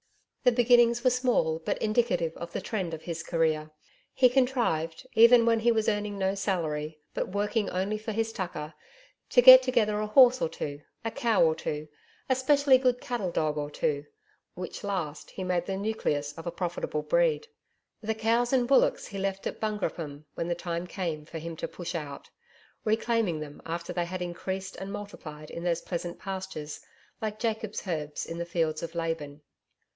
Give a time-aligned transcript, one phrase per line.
[0.43, 3.69] The beginnings were small, but indicative of the trend of his career.
[4.11, 8.73] He contrived, even when he was earning no salary but working only for his 'tucker,'
[9.29, 11.87] to get together a horse or two, a cow or two,
[12.27, 14.05] a specially good cattle dog or two,
[14.55, 17.47] which last he made the nucleus of a profitable breed.
[18.01, 21.67] The cows and bullocks he left at Bungroopim when the time came for him to
[21.67, 22.27] push out,
[22.83, 26.79] reclaiming them after they had increased and multiplied in those pleasant pastures
[27.21, 29.43] like Jacob's herds in the fields of Laban.